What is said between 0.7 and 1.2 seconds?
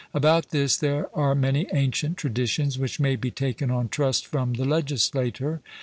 there